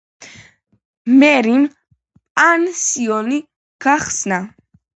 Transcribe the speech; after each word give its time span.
მერიმ 1.23 1.67
პანსიონატი 2.39 3.41
გახსნა. 3.89 4.45